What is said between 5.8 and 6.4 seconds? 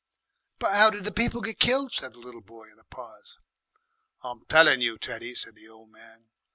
man.